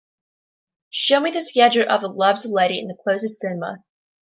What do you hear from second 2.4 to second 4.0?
of Letty in the closest cinema